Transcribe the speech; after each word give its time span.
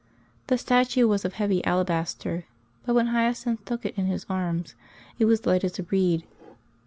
The 0.47 0.57
statue 0.57 1.07
was 1.07 1.25
of 1.25 1.33
heavy 1.33 1.63
alabaster, 1.63 2.45
but 2.87 2.95
when 2.95 3.05
Hyacinth 3.09 3.65
took 3.65 3.85
it 3.85 3.95
in 3.95 4.07
his 4.07 4.25
arms 4.27 4.73
it 5.19 5.25
was 5.25 5.45
light 5.45 5.63
as 5.63 5.77
a 5.77 5.83
reed. 5.83 6.25